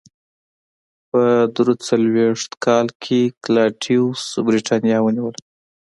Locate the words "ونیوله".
5.01-5.39